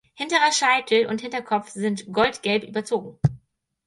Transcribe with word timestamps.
Hinterer 0.15 0.51
Scheitel 0.51 1.05
und 1.05 1.21
Hinterkopf 1.21 1.69
sind 1.69 2.11
goldgelb 2.11 2.63
überzogen. 2.63 3.19